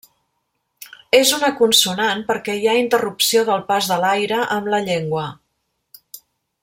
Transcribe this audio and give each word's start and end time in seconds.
És 1.17 1.33
una 1.37 1.51
consonant 1.59 2.23
perquè 2.31 2.55
hi 2.61 2.65
ha 2.71 2.75
interrupció 2.85 3.45
del 3.51 3.61
pas 3.69 3.91
de 3.93 4.01
l'aire 4.05 4.41
amb 4.57 4.73
la 4.77 4.81
llengua. 4.89 5.27